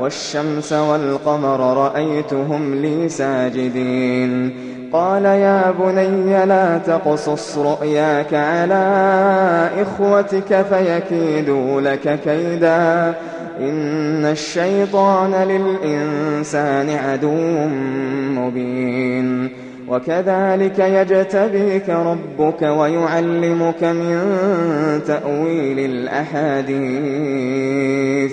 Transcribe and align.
والشمس 0.00 0.72
والقمر 0.72 1.76
رأيتهم 1.76 2.74
لي 2.74 3.08
ساجدين. 3.08 4.50
قال 4.92 5.24
يا 5.24 5.74
بني 5.80 6.46
لا 6.46 6.78
تقصص 6.78 7.58
رؤياك 7.58 8.34
على 8.34 8.84
إخوتك 9.82 10.66
فيكيدوا 10.70 11.80
لك 11.80 12.20
كيدا. 12.24 13.14
إن 13.60 14.24
الشيطان 14.24 15.34
للإنسان 15.34 16.90
عدو 16.90 17.68
مبين. 18.40 19.48
وكذلك 19.88 20.78
يجتبيك 20.78 21.88
ربك 21.88 22.62
ويعلمك 22.62 23.84
من 23.84 24.20
تأويل 25.06 25.78
الأحاديث. 25.78 28.32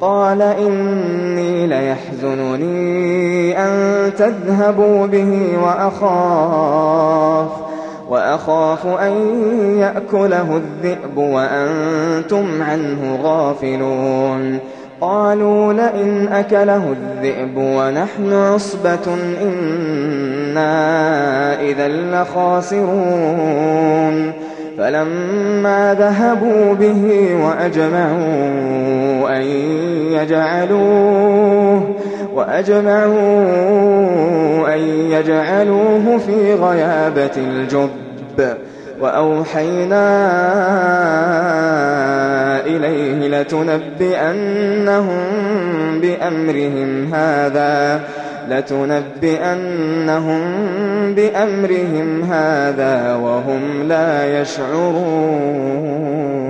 قال 0.00 0.42
إني 0.42 1.66
ليحزنني 1.66 3.58
أن 3.58 3.70
تذهبوا 4.18 5.06
به 5.06 5.58
وأخاف 5.64 7.48
وأخاف 8.08 8.86
أن 8.86 9.12
يأكله 9.78 10.56
الذئب 10.56 11.16
وأنتم 11.16 12.62
عنه 12.62 13.18
غافلون. 13.22 14.58
قالوا 15.00 15.72
لئن 15.72 16.28
أكله 16.28 16.92
الذئب 16.92 17.56
ونحن 17.56 18.32
عصبة 18.32 19.14
إنا 19.42 20.70
إذا 21.60 21.88
لخاسرون. 21.88 23.10
فلما 24.78 25.94
ذهبوا 25.94 26.74
به 26.74 27.34
وأجمعوا 27.44 29.09
أن 29.40 29.46
يجعلوه 30.12 31.94
وأجمعوا 32.34 33.14
أن 34.74 34.80
يجعلوه 35.10 36.18
في 36.18 36.54
غيابة 36.54 37.30
الجب. 37.36 37.90
وأوحينا 39.00 40.06
إليه 42.66 43.40
لتنبئنهم 43.40 45.20
بأمرهم 46.00 47.14
هذا 47.14 48.00
لتنبئنهم 48.50 50.40
بأمرهم 51.14 52.22
هذا 52.22 53.14
وهم 53.14 53.88
لا 53.88 54.40
يشعرون. 54.40 56.49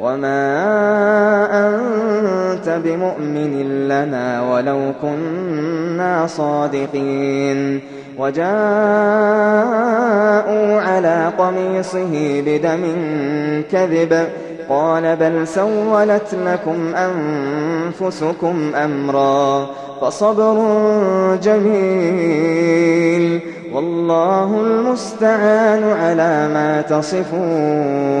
وما 0.00 0.56
أنت 1.68 2.68
بمؤمن 2.84 3.88
لنا 3.88 4.42
ولو 4.52 4.92
كنا 5.02 6.26
صادقين 6.26 7.80
وجاءوا 8.18 8.50
على 10.80 11.32
قميصه 11.38 12.42
بدم 12.46 12.82
كذب 13.72 14.28
قال 14.68 15.16
بل 15.16 15.46
سولت 15.46 16.34
لكم 16.46 16.94
أنفسكم 16.94 18.72
أمرا 18.74 19.66
فصبر 20.00 20.56
جميل 21.42 23.40
والله 23.74 24.60
المستعان 24.60 25.82
على 25.84 26.48
ما 26.54 26.82
تصفون 26.88 28.20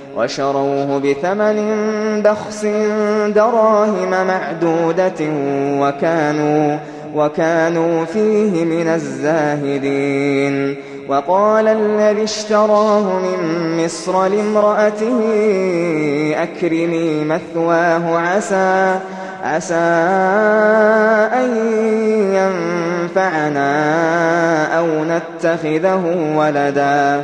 وشروه 0.17 0.99
بثمن 0.99 1.57
بخس 2.21 2.65
دراهم 3.35 4.27
معدودة 4.27 5.21
وكانوا 5.79 6.77
وكانوا 7.15 8.05
فيه 8.05 8.65
من 8.65 8.87
الزاهدين. 8.87 10.75
وقال 11.09 11.67
الذي 11.67 12.23
اشتراه 12.23 13.19
من 13.19 13.39
مصر 13.85 14.27
لامرأته 14.27 15.19
أكرمي 16.35 17.23
مثواه 17.23 18.17
عسى 18.17 18.99
عسى 19.43 19.75
أن 21.33 21.57
ينفعنا 22.35 23.69
أو 24.77 24.85
نتخذه 24.85 26.33
ولدا. 26.35 27.23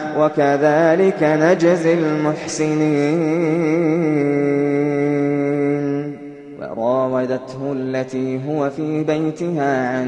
وكذلك 0.19 1.23
نجزي 1.23 1.93
المحسنين. 1.93 3.51
وراودته 6.59 7.73
التي 7.73 8.39
هو 8.47 8.69
في 8.69 9.03
بيتها 9.03 9.97
عن 9.97 10.07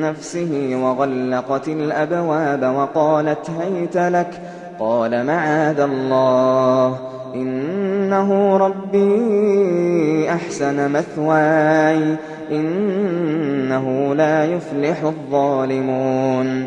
نفسه 0.00 0.80
وغلقت 0.82 1.68
الأبواب 1.68 2.74
وقالت 2.76 3.50
هيت 3.50 3.96
لك. 3.96 4.30
قال 4.78 5.26
معاذ 5.26 5.80
الله 5.80 6.98
إنه 7.34 8.56
ربي 8.56 10.30
أحسن 10.30 10.92
مثواي 10.92 12.16
إنه 12.50 14.14
لا 14.14 14.44
يفلح 14.44 15.02
الظالمون. 15.02 16.66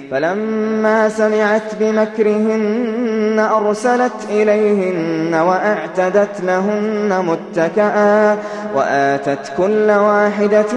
فلما 0.11 1.09
سمعت 1.09 1.75
بمكرهن 1.79 3.39
أرسلت 3.39 4.11
إليهن 4.29 5.35
وأعتدت 5.35 6.41
لهن 6.43 7.25
متكئا 7.27 8.37
وآتت 8.75 9.51
كل 9.57 9.91
واحدة 9.91 10.73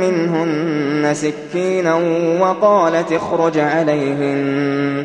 منهن 0.00 1.14
سكينا 1.14 1.94
وقالت 2.40 3.12
اخرج 3.12 3.58
عليهن 3.58 5.04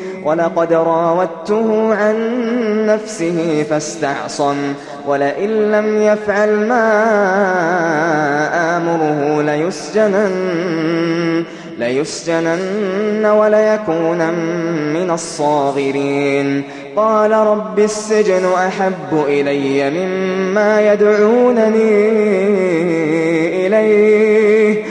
ولقد 0.23 0.73
راودته 0.73 1.95
عن 1.95 2.15
نفسه 2.85 3.65
فاستعصم 3.69 4.55
ولئن 5.07 5.71
لم 5.71 6.01
يفعل 6.01 6.67
ما 6.67 6.83
آمره 8.77 9.41
ليسجنن 9.41 10.31
ليسجنن 11.77 13.25
وليكون 13.25 14.33
من 14.93 15.11
الصاغرين. 15.11 16.63
قال 16.95 17.31
رب 17.31 17.79
السجن 17.79 18.45
أحب 18.45 19.25
إلي 19.27 19.89
مما 19.89 20.93
يدعونني 20.93 22.07
إليه. 23.67 24.90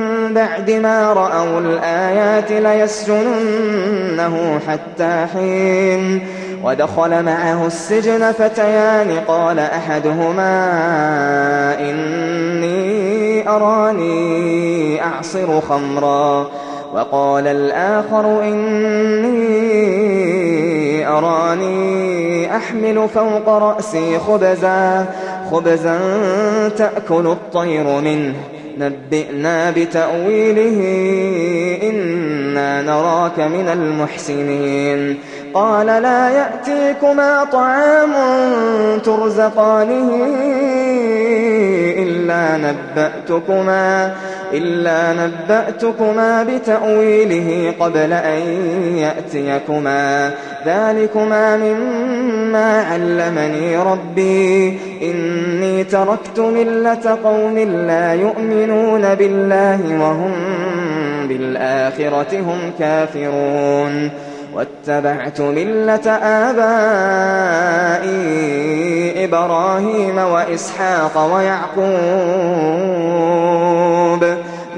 بعد 0.33 0.71
ما 0.71 1.13
رأوا 1.13 1.59
الآيات 1.59 2.51
ليسجننه 2.51 4.59
حتى 4.67 5.25
حين 5.33 6.27
ودخل 6.63 7.23
معه 7.23 7.67
السجن 7.67 8.31
فتيان 8.31 9.19
قال 9.27 9.59
أحدهما 9.59 10.69
إني 11.79 13.49
أراني 13.49 15.03
أعصر 15.03 15.61
خمرا 15.61 16.47
وقال 16.93 17.47
الآخر 17.47 18.43
إني 18.43 19.41
أراني 21.07 22.55
أحمل 22.55 23.09
فوق 23.09 23.49
رأسي 23.49 24.19
خبزا 24.19 25.05
خبزا 25.51 25.99
تأكل 26.77 27.27
الطير 27.27 27.83
منه 27.83 28.33
نبئنا 28.79 29.71
بتأويله 29.71 30.79
إنا 31.83 32.81
نراك 32.81 33.39
من 33.39 33.69
المحسنين. 33.73 35.17
قال 35.53 35.87
لا 35.87 36.29
يأتيكما 36.29 37.43
طعام 37.43 38.13
ترزقانه 39.03 40.25
إلا 41.97 42.57
نبأتكما. 42.57 44.15
إلا 44.53 45.13
نبأتكما 45.13 46.43
بتأويله 46.43 47.73
قبل 47.79 48.13
أن 48.13 48.41
يأتيكما. 48.95 50.31
ذلكما 50.65 51.57
مما 51.57 52.81
علمني 52.81 53.77
ربي. 53.77 54.79
إني 55.01 55.83
تركت 55.83 56.39
ملة 56.39 57.17
قوم 57.23 57.57
لا 57.57 58.13
يؤمنون 58.13 59.15
بالله 59.15 59.79
وهم 60.01 60.31
بالآخرة 61.27 62.39
هم 62.39 62.71
كافرون. 62.79 64.11
واتبعت 64.55 65.41
ملة 65.41 66.11
آبائي 66.23 68.11
إبراهيم 69.25 70.17
وإسحاق 70.17 71.33
ويعقوب. 71.35 71.91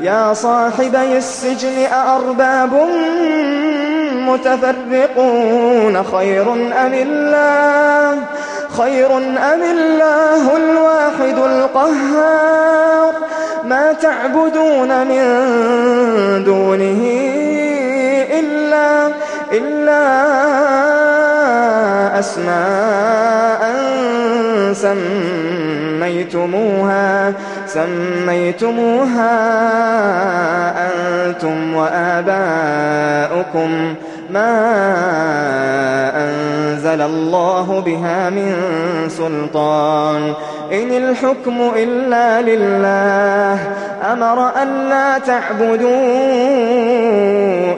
يا 0.00 0.34
صاحبي 0.34 1.18
السجن 1.18 1.78
أأرباب 1.92 2.88
متفرقون 4.28 6.04
خير 6.04 6.52
أم 6.52 6.94
الله؟ 6.94 8.18
خير 8.78 9.16
أم 9.16 9.62
الله 9.62 10.56
الواحد 10.56 11.38
القهار؟ 11.38 13.12
ما 13.64 13.92
تعبدون 13.92 15.06
من 15.06 15.24
دونه 16.44 17.02
إلا 18.30 19.08
إلا 19.52 20.02
أسماء 22.18 23.62
سميتموها. 26.02 27.32
سميتموها 27.66 29.28
أنتم 30.86 31.74
وآباؤكم 31.74 32.90
ما 34.30 34.52
أنزل 36.16 37.02
الله 37.02 37.82
بها 37.86 38.30
من 38.30 38.54
سلطان. 39.08 40.34
إن 40.72 40.96
الحكم 40.96 41.70
إلا 41.76 42.42
لله. 42.42 43.58
أمر 44.12 44.62
أن 44.62 44.88
لا 44.88 45.18
تعبدوا 45.18 45.90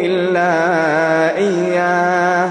إلا 0.00 0.52
إياه. 1.36 2.50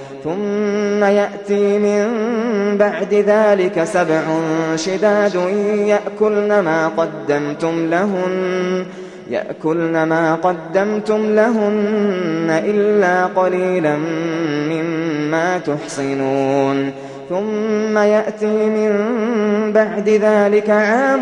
ثم 0.23 1.03
يأتي 1.03 1.79
من 1.79 2.07
بعد 2.77 3.13
ذلك 3.13 3.83
سبع 3.83 4.21
شداد 4.75 5.35
يأكلن 5.85 6.59
ما 6.59 6.87
قدمتم 6.97 7.89
لهن 7.89 8.85
يأكلن 9.29 10.03
ما 10.03 10.35
قدمتم 10.35 11.35
لهن 11.35 12.61
إلا 12.65 13.25
قليلا 13.25 13.97
مما 14.69 15.57
تحصنون. 15.57 16.91
ثم 17.29 17.97
يأتي 17.97 18.45
من 18.45 18.91
بعد 19.73 20.09
ذلك 20.09 20.69
عام 20.69 21.21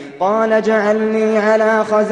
قال 0.21 0.61
جعلني 0.61 1.37
على 1.37 1.83
خزائن 1.83 2.11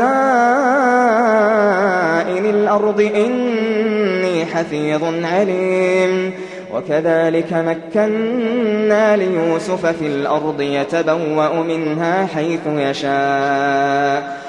الأرض 2.46 3.02
إني 3.16 4.46
حفيظ 4.46 5.04
عليم. 5.26 6.34
وكذلك 6.74 7.54
مكنا 7.54 9.16
ليوسف 9.16 9.86
في 9.86 10.08
الأرض 10.08 10.62
يتبوأ 10.62 11.54
منها 11.54 12.26
حيث 12.26 12.60
يشاء. 12.68 14.49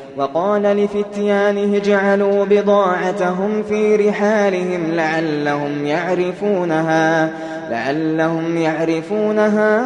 وقال 0.17 0.61
لفتيانه 0.61 1.77
اجعلوا 1.77 2.45
بضاعتهم 2.45 3.63
في 3.69 3.95
رحالهم 3.95 4.91
لعلهم 4.91 5.85
يعرفونها 5.85 7.29
لعلهم 7.69 8.57
يعرفونها 8.57 9.79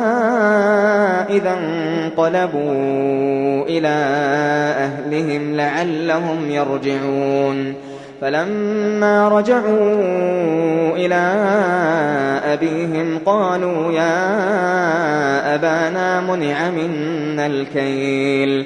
إذا 1.29 1.53
انقلبوا 1.53 3.63
إلى 3.63 3.87
أهلهم 4.77 5.55
لعلهم 5.55 6.49
يرجعون. 6.49 7.73
فلما 8.21 9.27
رجعوا 9.27 10.95
إلى 10.95 11.15
أبيهم 12.53 13.19
قالوا 13.25 13.91
يا 13.91 15.55
أبانا 15.55 16.21
منع 16.21 16.69
منا 16.69 17.45
الكيل. 17.45 18.65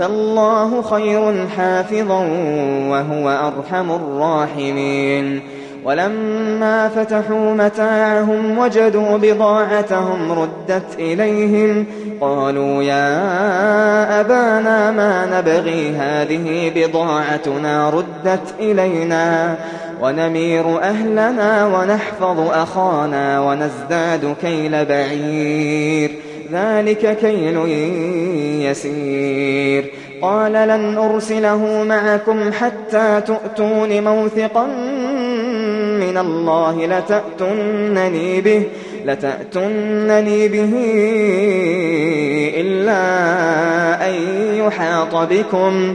فالله 0.00 0.82
خير 0.82 1.46
حافظا 1.56 2.26
وهو 2.88 3.30
أرحم 3.30 3.90
الراحمين. 3.90 5.42
ولما 5.84 6.88
فتحوا 6.88 7.54
متاعهم 7.54 8.58
وجدوا 8.58 9.16
بضاعتهم 9.16 10.32
ردت 10.32 10.98
إليهم 10.98 11.86
قالوا 12.20 12.82
يا 12.82 14.20
أبانا 14.20 14.90
ما 14.90 15.38
نبغي 15.38 15.90
هذه 15.90 16.72
بضاعتنا 16.76 17.90
ردت 17.90 18.54
إلينا 18.60 19.56
ونمير 20.02 20.82
أهلنا 20.82 21.66
ونحفظ 21.66 22.50
أخانا 22.50 23.40
ونزداد 23.40 24.36
كيل 24.42 24.84
بعير. 24.84 26.29
ذلك 26.52 27.16
كيل 27.16 27.56
يسير. 28.70 29.84
قال 30.22 30.52
لن 30.52 30.98
أرسله 30.98 31.84
معكم 31.84 32.52
حتى 32.52 33.20
تؤتون 33.26 34.04
موثقا 34.04 34.66
الله 36.20 36.86
لتأتنني 36.86 38.40
به 38.40 38.62
لتأتنني 39.06 40.48
به 40.48 40.72
إلا 42.56 43.00
أن 44.08 44.14
يحاط 44.56 45.14
بكم. 45.14 45.94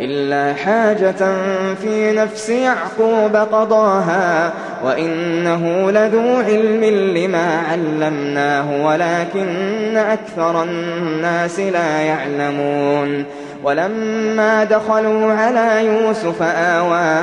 إلا 0.00 0.54
حاجة 0.54 1.34
في 1.82 2.12
نفس 2.12 2.48
يعقوب 2.48 3.36
قضاها 3.36 4.52
وإنه 4.84 5.90
لذو 5.90 6.36
علم 6.36 6.84
لما 7.16 7.62
علمناه 7.70 8.86
ولكن 8.86 9.96
أكثر 9.96 10.62
الناس 10.62 11.60
لا 11.60 12.00
يعلمون 12.00 13.24
ولما 13.64 14.64
دخلوا 14.64 15.32
على 15.32 15.86
يوسف 15.86 16.42
آوى 16.42 17.22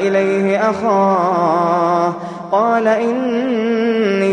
إليه 0.00 0.70
أخاه 0.70 2.14
قال 2.52 2.88
إني 2.88 4.26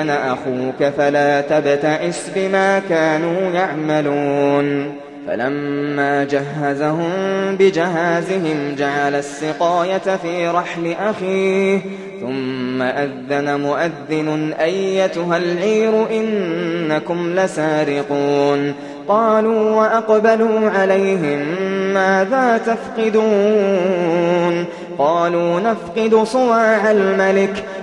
أنا 0.00 0.32
أخوك 0.32 0.84
فلا 0.98 1.40
تبتئس 1.40 2.30
بما 2.36 2.78
كانوا 2.88 3.50
يعملون 3.54 4.94
فلما 5.28 6.24
جهزهم 6.24 7.10
بجهازهم 7.58 8.74
جعل 8.78 9.14
السقاية 9.14 10.16
في 10.22 10.48
رحل 10.48 10.94
أخيه 11.00 11.80
ثم 12.20 12.82
أذن 12.82 13.60
مؤذن 13.60 14.52
أيتها 14.60 15.36
العير 15.36 16.06
إنكم 16.10 17.34
لسارقون. 17.34 18.74
قالوا 19.08 19.70
وأقبلوا 19.70 20.70
عليهم 20.70 21.46
ماذا 21.94 22.60
تفقدون؟ 22.66 24.64
قالوا 24.98 25.60
نفقد 25.60 26.24
صواع 26.24 26.90
الملك 26.90 27.64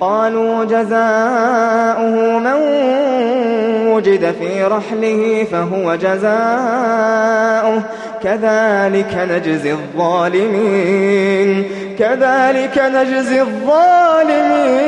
قالوا 0.00 0.64
جزاؤه 0.64 2.38
من 2.38 2.54
وجد 3.88 4.34
في 4.40 4.64
رحله 4.64 5.46
فهو 5.52 5.94
جزاؤه. 5.94 7.82
كذلك 8.22 9.28
نجزي 9.30 9.72
الظالمين. 9.72 11.64
كذلك 11.98 12.78
نجزي 12.78 13.40
الظالمين. 13.40 14.78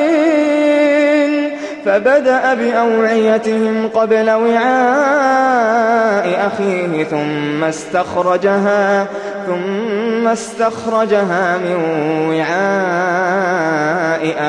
فبدأ 1.84 2.54
بأوعيتهم 2.54 3.88
قبل 3.94 4.30
وعاء 4.30 5.50
أخيه 6.46 7.04
ثم 7.04 7.64
استخرجها 7.64 9.06
ثم 9.46 9.99
استخرجها 10.26 11.59
من 11.59 11.76
وعاء 12.28 13.70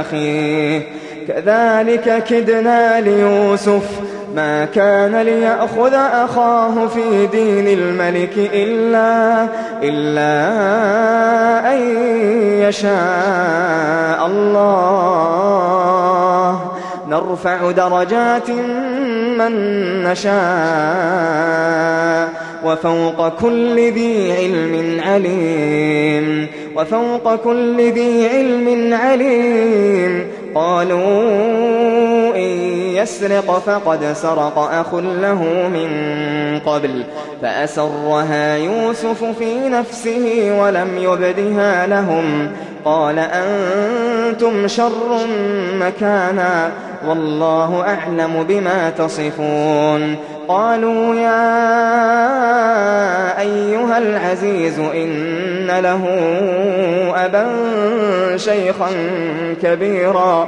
أخيه. 0.02 0.82
كذلك 1.28 2.24
كدنا 2.24 3.00
ليوسف. 3.00 4.02
ما 4.36 4.66
كان 4.66 5.22
ليأخذ 5.22 5.94
أخاه 5.94 6.88
في 6.88 7.28
دين 7.28 7.68
الملك 7.80 8.34
إلا, 8.38 9.48
إلا 9.84 10.42
أن 11.74 11.78
يشاء 12.70 14.26
الله. 14.26 15.52
نرفع 17.08 17.72
درجات 17.72 18.50
من 19.40 19.54
نشاء. 20.04 20.42
وفوق 22.66 23.40
كل 23.42 23.76
ذي 23.92 24.32
علم 24.32 25.02
عليم 25.02 26.48
وفوق 26.76 27.36
كل 27.36 27.78
ذي 27.92 28.28
علم 28.28 28.94
عليم 28.94 30.28
قالوا 30.56 32.21
إن 32.36 32.50
يسرق 32.96 33.60
فقد 33.66 34.14
سرق 34.14 34.60
أخ 34.60 34.94
له 34.94 35.44
من 35.68 35.90
قبل 36.66 37.04
فأسرها 37.42 38.56
يوسف 38.56 39.24
في 39.24 39.70
نفسه 39.70 40.58
ولم 40.62 40.98
يبدها 40.98 41.88
لهم 41.88 42.52
قال 42.86 43.20
أنتم 43.20 44.68
شر 44.68 45.20
مكانا 45.80 46.72
والله 47.08 47.84
أعلم 47.88 48.46
بما 48.50 48.90
تصفون 48.90 50.16
قالوا 50.48 51.16
يا 51.16 51.52
أيها 53.42 53.98
العزيز 53.98 54.80
إن 54.80 55.68
له 55.68 56.08
أبا 57.16 57.48
شيخا 58.38 58.90
كبيرا 59.64 60.48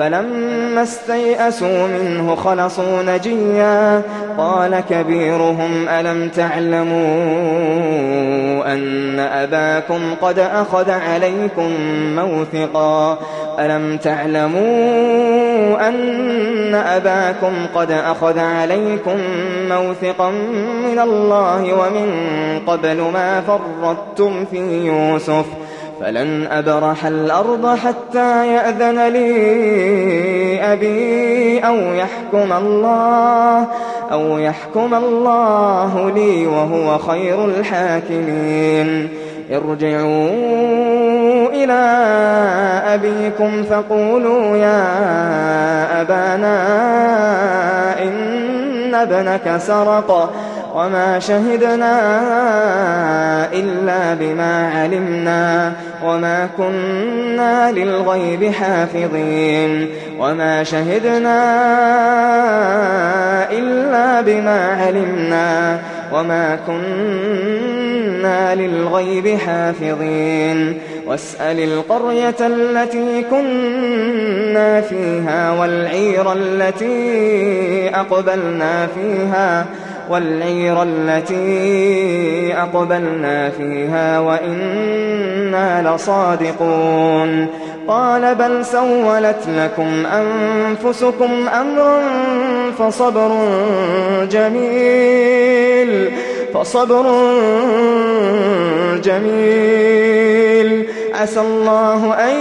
فلما 0.00 0.82
استيئسوا 0.82 1.86
منه 1.86 2.34
خلصوا 2.34 3.02
نجيا. 3.02 4.02
قال 4.38 4.80
كبيرهم 4.90 5.88
ألم 5.88 6.28
تعلموا 6.28 7.00
أن 8.74 9.18
أباكم 9.18 10.00
قد 10.22 10.38
أخذ 10.38 10.90
عليكم 10.90 11.70
موثقا؟ 12.16 13.18
ألم 13.58 13.96
تعلموا 13.96 15.88
أن 15.88 16.74
أباكم 16.74 17.52
قد 17.74 17.90
أخذ 17.90 18.38
عليكم 18.38 19.18
موثقا 19.68 20.30
من 20.84 20.98
الله 20.98 21.72
ومن 21.72 22.10
قبل 22.66 23.00
ما 23.00 23.40
فرطتم 23.40 24.44
في 24.44 24.86
يوسف؟ 24.86 25.44
فلن 26.00 26.46
أبرح 26.46 27.06
الأرض 27.06 27.76
حتى 27.76 28.54
يأذن 28.54 29.08
لي 29.08 30.62
أبي 30.72 31.58
أو 31.66 31.76
يحكم 31.76 32.52
الله 32.52 33.66
أو 34.12 34.38
يحكم 34.38 34.94
الله 34.94 36.10
لي 36.10 36.46
وهو 36.46 36.98
خير 36.98 37.44
الحاكمين. 37.44 39.08
ارجعوا 39.50 40.28
إلى 41.52 41.82
أبيكم 42.94 43.62
فقولوا 43.62 44.56
يا 44.56 44.82
أبانا 46.00 46.58
إن 48.02 48.94
ابنك 48.94 49.56
سرق. 49.58 50.32
وما 50.74 51.18
شهدنا 51.18 51.94
إلا 53.52 54.14
بما 54.14 54.70
علمنا 54.74 55.72
وما 56.04 56.48
كنا 56.56 57.72
للغيب 57.72 58.52
حافظين 58.52 59.88
وما 60.18 60.64
شهدنا 60.64 61.40
إلا 63.52 64.20
بما 64.20 64.66
علمنا 64.82 65.80
وما 66.12 66.58
كنا 66.66 68.54
للغيب 68.54 69.38
حافظين 69.38 70.78
واسأل 71.06 71.60
القرية 71.60 72.36
التي 72.40 73.24
كنا 73.30 74.80
فيها 74.80 75.50
والعير 75.50 76.32
التي 76.32 77.90
أقبلنا 77.94 78.86
فيها 78.86 79.66
والعير 80.10 80.82
التي 80.82 82.54
أقبلنا 82.56 83.50
فيها 83.50 84.20
وإنا 84.20 85.94
لصادقون. 85.94 87.46
قال 87.88 88.34
بل 88.34 88.64
سولت 88.64 89.48
لكم 89.48 90.06
أنفسكم 90.06 91.48
أمرا 91.48 92.00
فصبر 92.78 93.30
جميل 94.30 96.10
فصبر 96.54 97.04
جميل. 99.04 100.86
عسى 101.14 101.40
الله 101.40 102.14
أن 102.14 102.36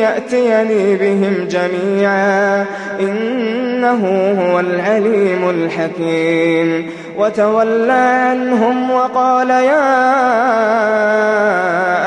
يأتيني 0.00 0.96
بهم 0.96 1.48
جميعا. 1.50 2.64
إنه 3.00 4.34
هو 4.40 4.60
العليم 4.60 5.50
الحكيم. 5.50 6.90
وتولى 7.18 7.92
عنهم 7.92 8.90
وقال 8.90 9.50
يا 9.50 9.96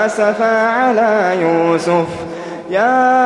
أسفا 0.06 0.68
على 0.68 1.38
يوسف. 1.42 2.08
يا 2.70 3.20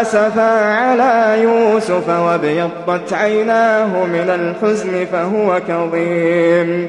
أسفا 0.00 0.76
على 0.76 1.42
يوسف 1.42 2.08
وابيضت 2.08 3.12
عيناه 3.12 4.04
من 4.04 4.30
الحزن 4.30 5.06
فهو 5.12 5.60
كظيم. 5.68 6.88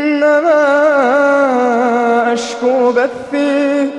إنما 0.21 0.63
أشكو 2.33 2.91
بثي. 2.91 3.89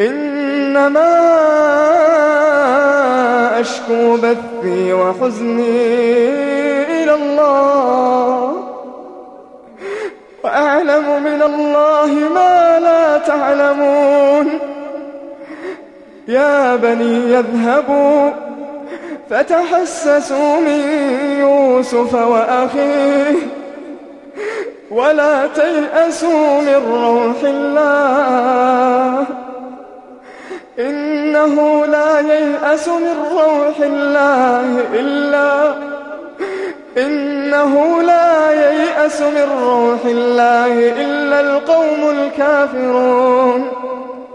إنما 0.00 1.10
أشكو 3.60 4.16
بثي 4.16 4.92
وحزني 4.92 5.88
إلى 7.02 7.14
الله. 7.14 8.64
وأعلم 10.44 11.22
من 11.22 11.42
الله 11.42 12.06
ما 12.34 12.78
لا 12.80 13.18
تعلمون. 13.18 14.48
يا 16.28 16.76
بني 16.76 17.32
يذهبوا. 17.32 18.30
فتحسسوا 19.30 20.60
من 20.60 20.80
يوسف 21.40 22.14
وأخيه. 22.14 23.61
ولا 24.90 25.46
تيأسوا 25.46 26.60
من 26.60 26.80
روح 26.92 27.36
الله. 27.44 29.26
إنه 30.78 31.86
لا 31.86 32.20
ييأس 32.20 32.88
من 32.88 33.16
روح 33.38 33.76
الله 33.80 34.80
إلا 34.94 35.74
إنه 36.98 38.02
لا 38.02 38.50
ييأس 38.50 39.20
من 39.20 39.48
روح 39.64 40.04
الله 40.04 40.90
إلا 41.02 41.40
القوم 41.40 42.10
الكافرون. 42.10 43.68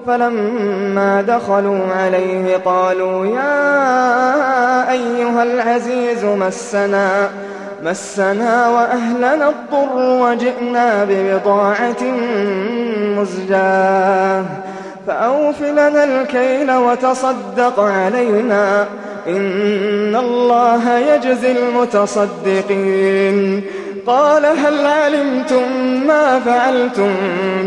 فلما 0.07 1.21
دخلوا 1.21 1.85
عليه 1.99 2.57
قالوا 2.65 3.25
يا 3.25 4.91
أيها 4.91 5.43
العزيز 5.43 6.25
مسنا 6.25 7.29
مسنا 7.83 8.69
وأهلنا 8.69 9.49
الضر 9.49 9.95
وجئنا 9.95 11.05
ببضاعة 11.09 12.03
مزجاة. 13.17 14.45
فأوف 15.07 15.61
لنا 15.61 16.03
الكيل 16.03 16.71
وتصدق 16.71 17.79
علينا. 17.79 18.85
إن 19.27 20.15
الله 20.15 20.97
يجزي 20.97 21.51
المتصدقين. 21.51 23.37
قال 24.07 24.45
هل 24.45 24.85
علمتم 24.85 25.63
ما 26.07 26.39
فعلتم 26.39 27.15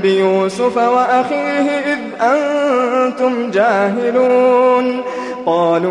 بيوسف 0.03 0.77
وأخيه 0.77 1.71
إذ 1.71 1.99
أنتم 2.21 3.51
جاهلون؟ 3.51 5.01
قالوا 5.47 5.91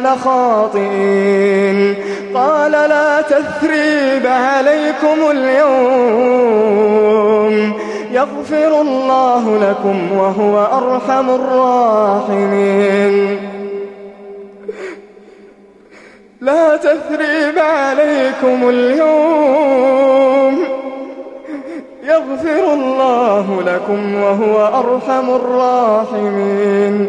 لخاطئين. 0.00 1.94
قال 2.34 2.72
لا 2.72 3.20
تثريب 3.20 4.26
عليكم 4.26 5.30
اليوم. 5.30 6.70
يغفر 8.12 8.80
الله 8.80 9.70
لكم 9.70 10.12
وهو 10.12 10.58
أرحم 10.58 11.30
الراحمين. 11.30 13.38
لا 16.40 16.76
تثريب 16.76 17.58
عليكم 17.58 18.68
اليوم. 18.68 20.58
يغفر 22.04 22.72
الله 22.72 23.62
لكم 23.66 24.22
وهو 24.22 24.66
أرحم 24.66 25.30
الراحمين. 25.30 27.08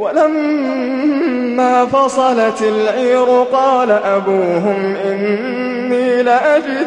ولما 0.00 1.86
فصلت 1.86 2.62
العير 2.62 3.42
قال 3.42 3.90
أبوهم 3.90 4.96
إني 4.96 6.22
لأجد 6.22 6.86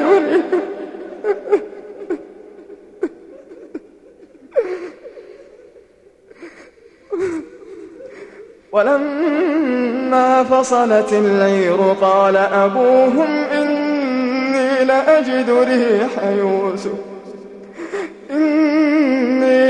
ولما 8.71 10.43
فصلت 10.43 11.13
العير 11.13 11.77
قال 12.01 12.37
أبوهم 12.37 13.27
إني 13.51 14.85
لأجد 14.85 15.49
ريح 15.49 16.23
يوسف 16.23 17.13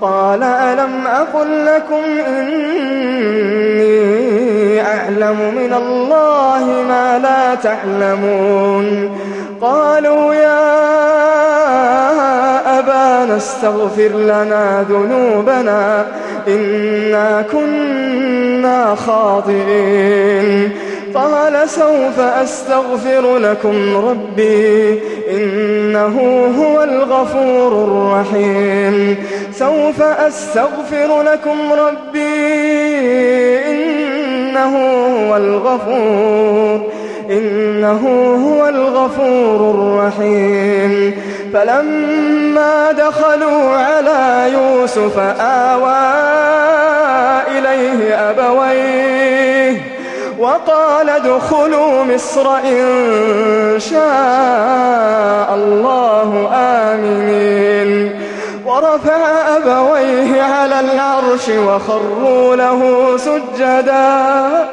قال 0.00 0.42
ألم 0.42 1.06
أقل 1.06 1.66
لكم 1.66 2.02
إني 2.28 3.94
أعلم 4.82 5.54
من 5.56 5.74
الله 5.74 6.64
ما 6.88 7.18
لا 7.18 7.54
تعلمون 7.54 9.10
قالوا 9.60 10.34
يا 10.34 10.74
أبانا 12.78 13.36
استغفر 13.36 14.08
لنا 14.08 14.84
ذنوبنا 14.88 16.06
إنا 16.48 17.44
كنا 17.52 18.94
خاطئين 18.94 20.72
قال 21.14 21.68
سوف 21.68 22.20
أستغفر 22.20 23.38
لكم 23.38 23.96
ربي 23.96 25.00
إنه 25.30 26.16
هو 26.58 26.82
الغفور 26.82 27.84
الرحيم. 27.84 29.16
سوف 29.52 30.02
أستغفر 30.02 31.22
لكم 31.22 31.72
ربي 31.72 32.20
إنه 33.70 34.76
هو 35.06 35.36
الغفور 35.36 36.90
إنه 37.30 38.02
هو 38.46 38.68
الغفور 38.68 39.70
الرحيم. 39.70 41.14
فلما 41.52 42.92
دخلوا 42.92 43.76
على 43.76 44.52
يوسف 44.52 45.18
آوى 45.40 46.04
إليه 47.58 48.14
أبويه 48.30 49.93
وقال 50.38 51.10
ادخلوا 51.10 52.04
مصر 52.04 52.56
إن 52.56 52.84
شاء 53.78 55.54
الله 55.54 56.50
آمنين. 56.54 58.20
ورفع 58.66 59.56
أبويه 59.56 60.42
على 60.42 60.80
العرش 60.80 61.48
وخروا 61.48 62.56
له 62.56 62.80
سجدا. 63.16 64.68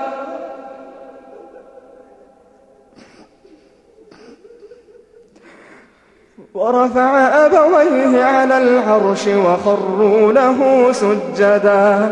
ورفع 6.54 7.46
أبويه 7.46 8.24
على 8.24 8.58
العرش 8.58 9.28
وخروا 9.28 10.32
له 10.34 10.92
سجدا. 10.92 12.12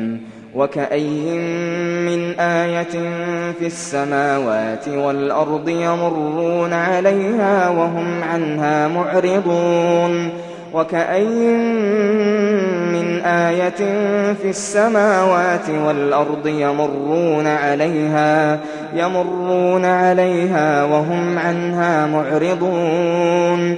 وكأي 0.55 1.37
من 2.05 2.39
آية 2.39 2.95
في 3.59 3.65
السماوات 3.65 4.87
والأرض 4.87 5.69
يمرون 5.69 6.73
عليها 6.73 7.69
وهم 7.69 8.23
عنها 8.23 8.87
معرضون 8.87 10.29
وكأي 10.73 11.57
من 12.91 13.21
آية 13.25 13.81
في 14.33 14.49
السماوات 14.49 15.69
والأرض 15.85 16.47
يمرون 16.47 17.47
عليها 17.47 18.59
يمرون 18.93 19.85
عليها 19.85 20.83
وهم 20.83 21.39
عنها 21.39 22.05
معرضون 22.05 23.77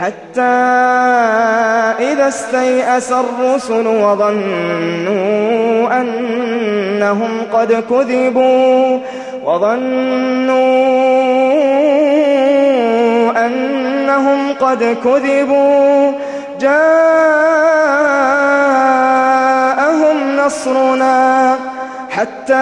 حتى 0.00 0.40
إذا 2.12 2.28
استيأس 2.28 3.12
الرسل 3.12 3.86
وظنوا 3.86 5.20
أنهم 6.00 7.30
قد 7.52 7.72
كذبوا 7.90 8.98
وظنوا 9.44 10.56
أنهم 13.46 14.52
قد 14.60 14.96
كذبوا 15.04 16.12
جاءهم 16.60 16.86
نصرنا 20.36 21.56
حتى 22.10 22.54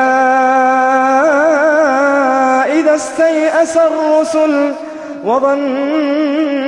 إذا 2.72 2.94
استيأس 2.94 3.76
الرسل 3.76 4.72
وظنوا 5.24 6.67